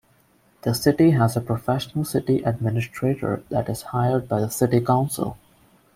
The 0.63 0.73
city 0.73 1.11
has 1.11 1.37
a 1.37 1.41
professional 1.41 2.05
city 2.05 2.41
administrator 2.41 3.43
that 3.49 3.69
is 3.69 3.83
hired 3.83 4.27
by 4.27 4.41
the 4.41 4.49
city 4.49 4.81
council. 4.81 5.37